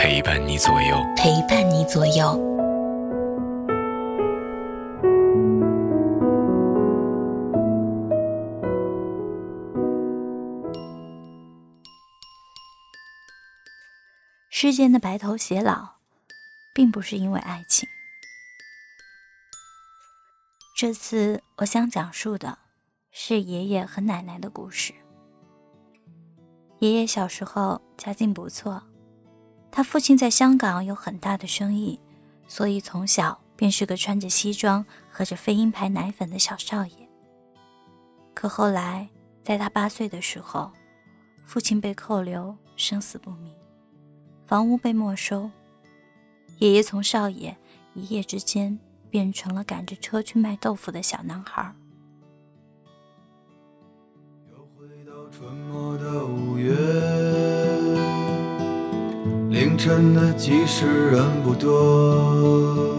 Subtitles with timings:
[0.00, 2.38] 陪伴你左右，陪伴你左右。
[14.48, 15.96] 世间的白头偕老，
[16.72, 17.88] 并不是因为爱情。
[20.76, 22.56] 这次我想讲述的
[23.10, 24.94] 是爷爷和奶奶的故事。
[26.78, 28.80] 爷爷小时候家境不错，
[29.70, 32.00] 他父亲在香港有很大的生意，
[32.46, 37.08] 所以从小便是个穿着西装、喝着飞鹰牌奶粉的小少爷。
[38.34, 39.08] 可后来，
[39.42, 40.70] 在他八岁的时候，
[41.44, 43.52] 父亲被扣留，生死不明。
[44.46, 45.50] 房屋被没收，
[46.58, 47.56] 爷爷从少爷
[47.94, 48.78] 一夜之间
[49.10, 51.74] 变成了赶着车去卖豆腐的小男孩。
[54.50, 56.74] 又回到春末的五月，
[59.58, 62.94] 凌晨的集市人不多，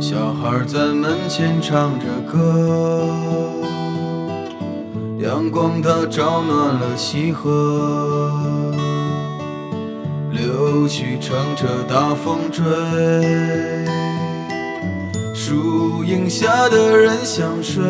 [0.00, 3.06] 小孩在门前唱着歌，
[5.18, 8.32] 阳光它照暖了溪河。
[10.30, 12.64] 柳絮乘着大风追，
[15.34, 17.84] 树荫下的人想睡，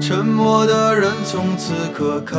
[0.00, 2.36] 沉默的人从此刻开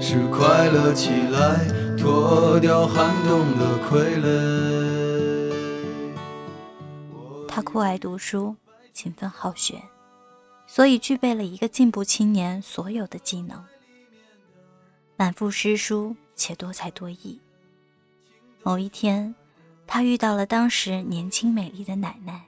[0.00, 5.52] 是快乐起来，脱掉寒冬的傀儡。
[7.46, 8.56] 他酷爱读书，
[8.92, 9.82] 勤奋好学，
[10.66, 13.64] 所以具备了一个进步青年所有的技能，
[15.16, 16.16] 满腹诗书。
[16.38, 17.40] 且多才多艺。
[18.62, 19.34] 某一天，
[19.88, 22.44] 他遇到了当时年轻美丽的奶奶，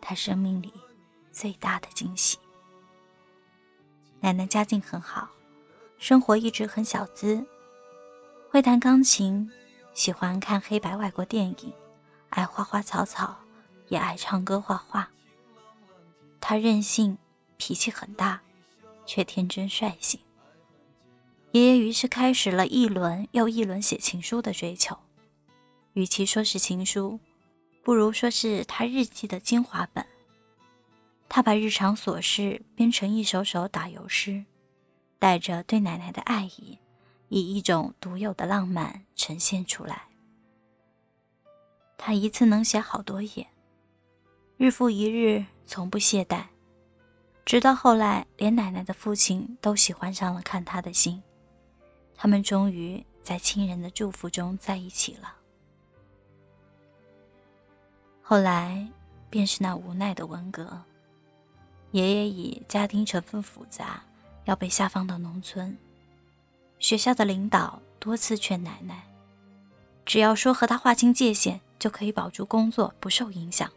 [0.00, 0.72] 他生命里
[1.32, 2.38] 最大的惊喜。
[4.20, 5.28] 奶奶家境很好，
[6.04, 7.42] 生活一直很小资，
[8.50, 9.50] 会弹钢琴，
[9.94, 11.72] 喜欢看黑白外国电影，
[12.28, 13.34] 爱花花草草，
[13.88, 15.08] 也爱唱歌画画。
[16.42, 17.16] 他任性，
[17.56, 18.42] 脾气很大，
[19.06, 20.20] 却天真率性。
[21.52, 24.98] 爷爷于是开始了一轮又一轮写情书的追求，
[25.94, 27.18] 与其说是情书，
[27.82, 30.04] 不如说是他日记的精华本。
[31.30, 34.44] 他把日常琐事编成一首首打油诗，
[35.18, 36.78] 带着对奶奶的爱意，
[37.28, 40.08] 以一种独有的浪漫呈现出来。
[41.96, 43.46] 他一次能写好多页，
[44.56, 46.44] 日复一日，从不懈怠，
[47.44, 51.22] 直到后来，连奶奶的父亲都喜欢上了看他的信。
[52.14, 55.34] 他们终于在亲人的祝福中在一起了。
[58.22, 58.86] 后来，
[59.28, 60.82] 便是那无奈的文革。
[61.90, 64.02] 爷爷以家庭成分复杂，
[64.44, 65.76] 要被下放到农村。
[66.78, 69.04] 学校的领导多次劝奶奶，
[70.04, 73.70] 只要说和他划清界限，就可以保住工作，不受影响。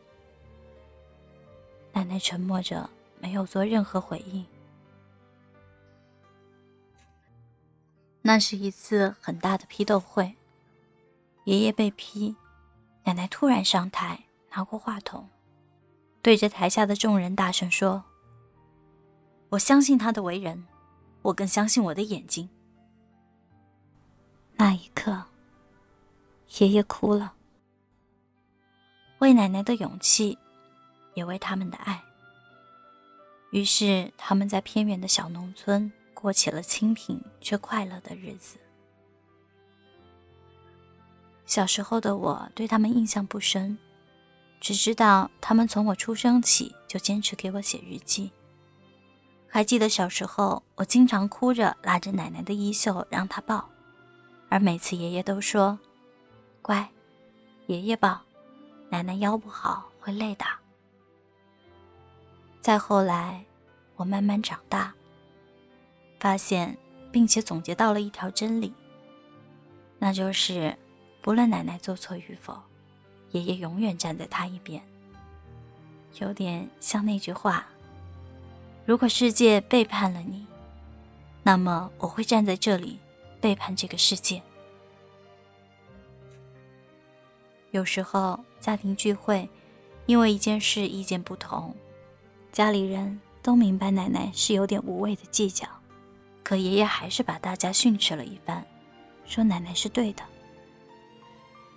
[1.93, 2.89] 奶奶沉默着，
[3.19, 4.45] 没有做任何回应。
[8.21, 10.35] 那是一次很大的批斗会，
[11.45, 12.35] 爷爷被批，
[13.05, 15.29] 奶奶突然上台，拿过话筒，
[16.21, 18.03] 对着台下的众人大声说
[19.49, 20.65] ：“我相信他的为人，
[21.21, 22.49] 我更相信我的眼睛。”
[24.55, 25.23] 那一刻，
[26.59, 27.33] 爷爷哭了，
[29.19, 30.37] 为奶奶的勇气，
[31.13, 32.03] 也为他们的爱。
[33.51, 35.91] 于是，他们在偏远的小农村。
[36.19, 38.57] 过起了清贫却快乐的日子。
[41.45, 43.77] 小时候的我对他们印象不深，
[44.59, 48.31] 只知道他们从我出生起就坚持给我写日记。
[49.49, 53.67] 还记得小时候，我经常哭着拉着奶奶的衣袖让她抱，
[54.49, 55.79] 而每次爷爷都说
[56.61, 56.87] ：“乖，
[57.65, 58.21] 爷爷抱，
[58.89, 60.45] 奶奶腰不好会累的。”
[62.61, 63.45] 再后来，
[63.95, 64.93] 我慢慢长大。
[66.19, 66.77] 发现，
[67.11, 68.73] 并且总结到了一条真理，
[69.99, 70.75] 那就是，
[71.21, 72.59] 不论奶奶做错与否，
[73.31, 74.81] 爷爷永远站在她一边。
[76.19, 77.67] 有点像那句话
[78.87, 80.47] ：“如果世界背叛了你
[81.43, 82.97] 那么我会站在这里
[83.41, 84.41] 背叛这个世界。
[87.71, 89.49] 有时候家庭聚会
[90.05, 91.75] 因为一件事意见不同
[92.53, 95.67] 家里人都明白奶奶是有点无谓的计较
[96.41, 98.65] 可爷爷还是把大家训斥了一番
[99.25, 100.23] 说奶奶是对的。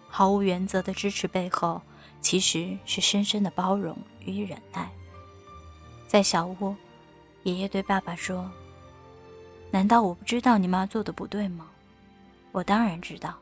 [0.08, 1.82] 毫无原则的支持背后
[2.20, 4.88] 其实是深深的包容与忍耐。
[6.06, 6.76] 在小屋
[7.44, 8.50] 爷爷对爸爸说
[9.70, 11.66] ：“难道我不知道你妈做的不对吗？
[12.52, 13.38] 我当然知道。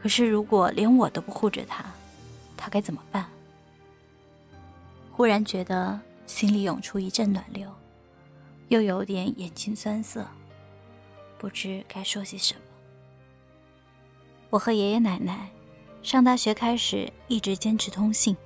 [0.00, 1.84] 可是如果连我都不护着她，
[2.56, 3.26] 她该怎么办？”
[5.10, 7.72] 忽然觉得心里涌出一阵暖流，
[8.68, 10.26] 又有点眼睛酸涩，
[11.38, 12.60] 不知该说些什么。
[14.50, 15.48] 我和爷爷奶奶
[16.02, 18.36] 上大学开始一直坚持通信，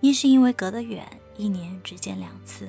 [0.00, 1.06] 一是因为隔得远，
[1.36, 2.66] 一年只见两次；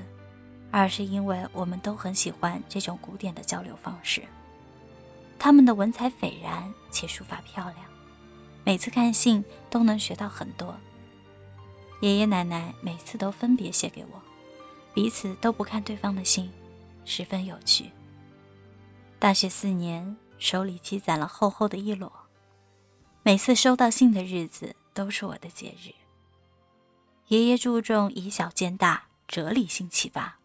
[0.72, 4.24] 二是因为我们都很喜欢这种古典的交流方式。
[5.38, 7.78] 他们的文采斐然，且书法漂亮，
[8.64, 10.76] 每次看信都能学到很多。
[12.00, 14.22] 爷爷奶奶每次都分别写给我，
[14.94, 16.50] 彼此都不看对方的信，
[17.06, 17.92] 十分有趣。
[19.20, 22.12] 大学四年，手里积攒了厚厚的一摞。
[23.24, 25.94] 每次收到信的日子都是我的节日。
[27.28, 30.40] 爷爷注重以小见大，哲理性启发；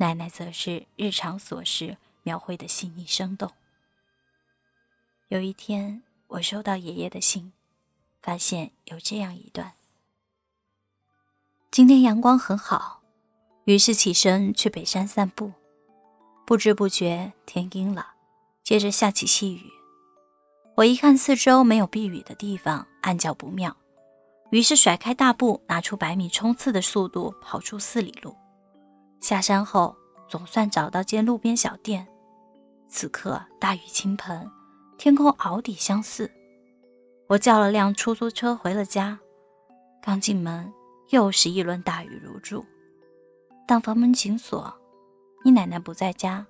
[0.00, 3.50] 奶奶则是日常琐事描绘的细腻生动。
[5.26, 7.52] 有一天，我收到爷爷的信，
[8.22, 9.72] 发现有这样一段：
[11.72, 13.02] 今天阳光很好，
[13.64, 15.52] 于是起身去北山散步。
[16.46, 18.14] 不知不觉天阴了，
[18.62, 19.68] 接着下起细雨。
[20.76, 23.76] 我一看四周没有避雨的地方，暗叫不妙，
[24.50, 28.36] 于是甩开大步，拿出百米冲刺的速度跑出四里路。
[29.20, 29.96] 下山后，
[30.28, 32.06] 总算找到间路边小店。
[32.88, 34.50] 此刻大雨倾盆，
[34.96, 36.30] 天空鳌底相似。
[37.26, 39.18] 我叫了辆出租车回了家。
[40.02, 40.72] 刚进门，
[41.10, 42.64] 又是一轮大雨如注。
[43.66, 44.74] 当房门紧锁，
[45.44, 46.46] 你奶奶不在家。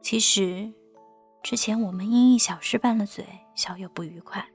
[0.00, 0.72] 其实。
[1.42, 4.46] 之前我们因一小事拌了嘴，小有不愉快。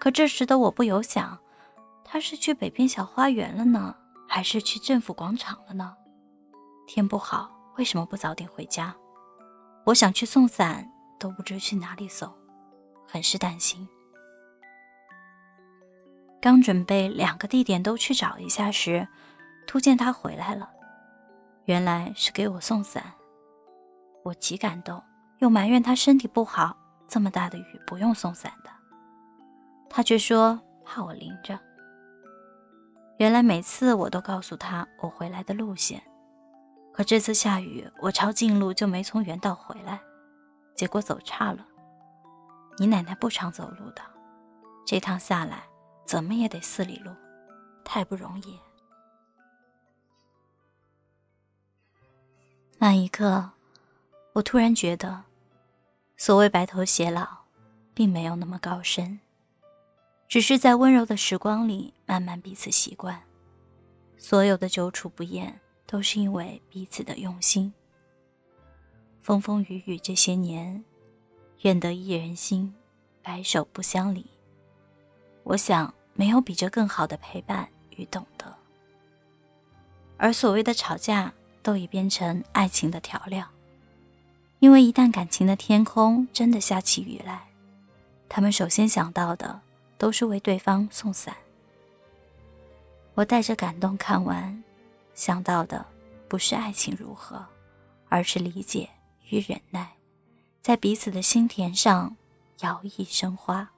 [0.00, 1.38] 可这时的我不由想，
[2.04, 3.94] 他是去北边小花园了呢，
[4.34, 5.94] 还是去政府广场了呢？
[6.86, 8.96] 天不好，为什么不早点回家？
[9.84, 10.90] 我想去送伞，
[11.20, 12.32] 都不知去哪里送，
[13.06, 13.86] 很是担心。
[16.40, 19.06] 刚准备两个地点都去找一下时，
[19.66, 20.70] 突见他回来了，
[21.66, 23.12] 原来是给我送伞，
[24.24, 25.02] 我极感动。
[25.40, 26.74] 又埋怨他身体不好，
[27.06, 28.70] 这么大的雨不用送伞的。
[29.90, 31.60] 他却说怕我淋着。
[33.22, 36.02] 原来每次我都告诉他我回来的路线，
[36.92, 40.00] 可这次下雨，我抄近路就没从原道回来，
[40.74, 41.64] 结果走岔了。
[42.78, 44.02] 你奶奶不常走路的，
[44.84, 45.62] 这趟下来
[46.04, 47.12] 怎么也得四里路，
[47.84, 48.58] 太不容易。
[52.78, 53.52] 那一刻，
[54.32, 55.22] 我突然觉得。
[56.16, 57.28] 所谓白头偕老，
[57.94, 59.20] 并没有那么高深，
[60.32, 63.22] 只是在温柔的时光里慢慢彼此习惯。
[64.16, 67.70] 所有的久处不厌，都是因为彼此的用心。
[69.20, 70.82] 风风雨雨这些年，
[71.60, 72.74] 愿得一人心，
[73.20, 74.24] 白首不相离。
[75.42, 78.46] 我想，没有比这更好的陪伴与懂得。
[80.16, 81.30] 而所谓的吵架，
[81.62, 83.46] 都已变成爱情的调料。
[84.60, 87.48] 因为一旦感情的天空真的下起雨来，
[88.30, 89.60] 他们首先想到的
[90.02, 91.32] 都是为对方送伞。
[93.14, 94.64] 我带着感动看完，
[95.14, 95.86] 想到的
[96.26, 97.46] 不是爱情如何，
[98.08, 98.90] 而是理解
[99.30, 99.92] 与忍耐，
[100.60, 102.16] 在彼此的心田上
[102.62, 103.70] 摇曳生花。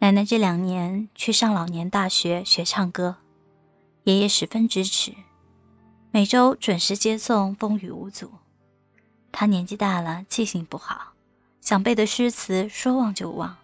[0.00, 3.18] 奶奶这两年去上老年大学学唱歌，
[4.02, 5.14] 爷爷十分支持。
[6.10, 8.32] 每周准时接送，风雨无阻。
[9.30, 11.09] 他年纪大了，记性不好，
[11.60, 13.56] 想背的诗词说忘就忘，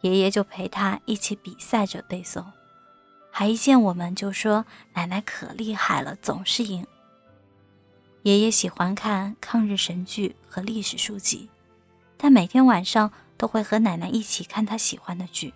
[0.00, 2.44] 爷爷就陪他一起比赛着背诵，
[3.30, 6.86] 还一见我们就说：“奶奶可厉害了，总是赢。”
[8.24, 11.48] 爷爷喜欢看抗日神剧和历史书籍，
[12.16, 15.54] 但每天晚上都会和奶奶一起看他喜欢的剧，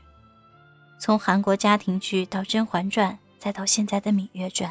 [0.98, 4.70] 从韩国家庭剧到《甄嬛传》，再到现在的《芈月传》。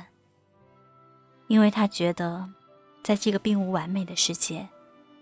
[1.48, 2.50] 因为他觉得，
[3.04, 4.68] 在这个并无完美的世界，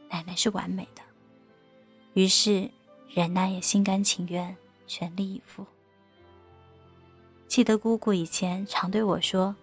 [0.10, 1.02] 奶奶是完美的，
[2.14, 2.70] 于是
[3.14, 4.56] 忍耐也心甘情愿，
[4.88, 5.66] 全力以赴。
[7.48, 9.56] 记得姑姑以前常对我说：“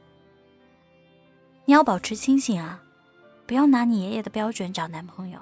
[1.65, 2.83] 你要保持清醒啊，
[3.47, 5.41] 不要拿你爷爷的标准找男朋友，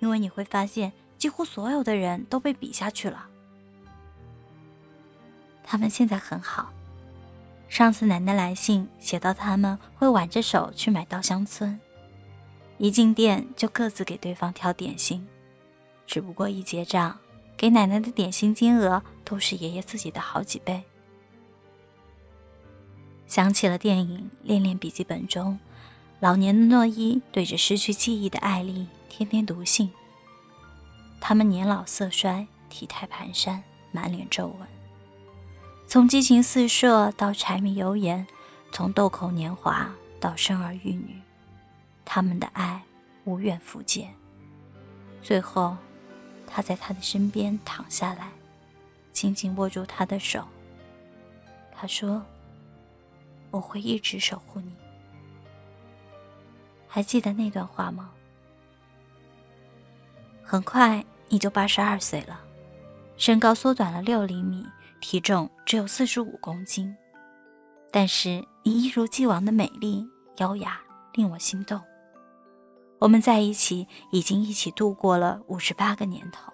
[0.00, 3.28] 因为你会发现几乎所有的人都被比下去了。
[5.62, 6.72] 他们现在很好。
[7.68, 11.78] 上次奶奶来信写到，他们会挽着手去买稻香村，
[12.78, 15.24] 一进店就各自给对方挑点心，
[16.10, 17.16] 只不过一结账，
[17.56, 20.82] 给奶奶的点心金额都是爷爷自己的好几倍。
[23.28, 25.56] 想起了电影《恋恋笔记本》中，
[26.18, 29.88] 老年的诺伊对着失去记忆的艾丽天天读信。
[31.20, 33.60] 他们年老色衰，体态蹒跚，
[33.92, 34.66] 满脸皱纹。
[35.86, 38.26] 从激情四射到柴米油盐，
[38.72, 39.88] 从豆蔻年华
[40.18, 41.20] 到生儿育女，
[42.04, 42.82] 他们的爱
[43.22, 44.08] 无远弗届。
[45.22, 45.76] 最后，
[46.50, 48.28] 他在他的身边躺下来，
[49.12, 50.44] 紧紧握住他的手。
[51.72, 52.22] 他说。
[53.52, 54.72] 我会一直守护你。
[56.86, 58.12] 还记得那段话吗？
[60.44, 62.40] 很快你就八十二岁了，
[63.16, 64.64] 身高缩短了六厘米，
[65.00, 66.96] 体重只有四十五公斤，
[67.90, 70.80] 但是你一如既往的美丽、优雅，
[71.14, 71.82] 令我心动。
[73.00, 76.52] 我们在一起已经一起度过了五十八个年头，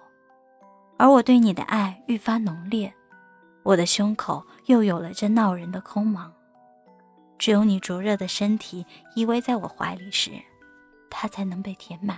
[0.97, 2.93] 而我对你的爱愈发浓烈，
[3.63, 6.31] 我的胸口又有了这闹人的空茫。
[7.37, 10.31] 只有你灼热的身体依偎在我怀里时，
[11.09, 12.17] 它才能被填满。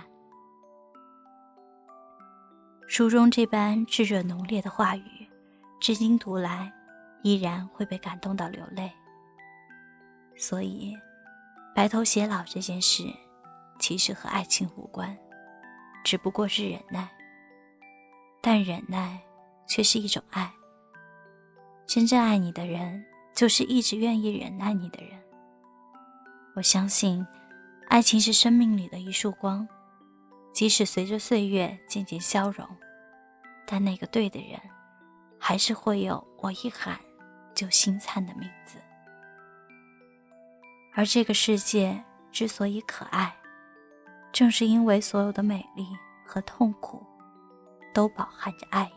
[2.86, 5.28] 书中这般炙热浓烈的话语，
[5.80, 6.72] 至今读来，
[7.24, 8.90] 依然会被感动到流泪。
[10.36, 10.96] 所以，
[11.74, 13.04] 白头偕老这件事，
[13.80, 15.18] 其实和爱情无关，
[16.04, 17.08] 只不过是忍耐。
[18.40, 19.18] 但忍耐，
[19.66, 20.48] 却是一种爱。
[21.84, 23.04] 真正爱你的人。
[23.32, 25.18] 就是一直愿意忍耐你的人。
[26.54, 27.26] 我相信，
[27.88, 29.66] 爱情是生命里的一束光，
[30.52, 32.68] 即使随着岁月渐渐消融，
[33.64, 34.60] 但那个对的人，
[35.38, 37.00] 还是会有我一喊
[37.54, 38.76] 就心颤的名字。
[40.92, 43.34] 而这个世界之所以可爱，
[44.32, 45.86] 正是因为所有的美丽
[46.24, 47.04] 和痛苦，
[47.92, 48.90] 都饱含着爱意。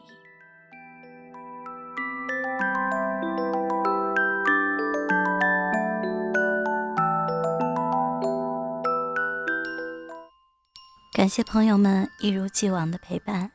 [11.14, 13.52] 感谢朋友们一如既往的陪伴。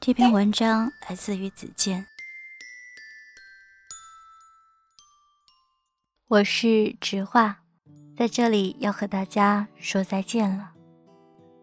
[0.00, 2.06] 这篇文章来自于子健，
[6.28, 7.59] 我是直话，
[8.20, 10.72] 在这里要和大家说再见了。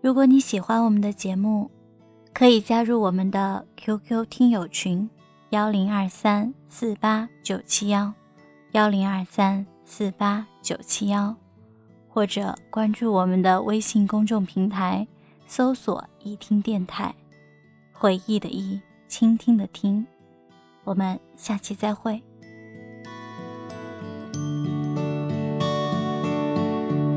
[0.02, 1.70] 如果你喜欢我们的节目，
[2.34, 5.08] 可以加入我们的 QQ 听友群：
[5.52, 8.12] 幺零二三四八九七幺，
[8.72, 11.36] 幺零二三四八九七幺。
[12.08, 15.08] 或者关注我们的微信公众平台，
[15.46, 17.14] 搜索“一听电台”，
[17.94, 20.04] 回忆的忆，倾听的听。
[20.84, 22.20] 我们下期再会。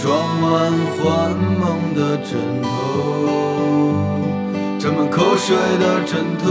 [0.00, 2.68] 装满幻梦的枕头。
[4.78, 6.48] 沾满口水的枕头，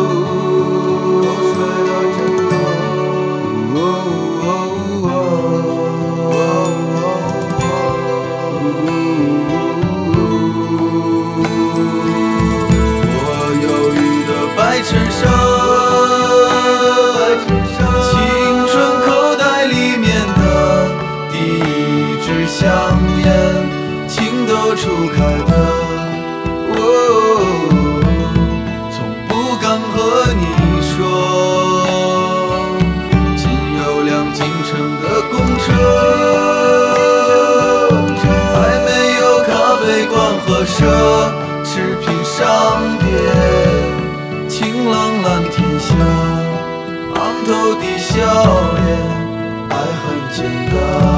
[49.69, 51.16] 爱很简单。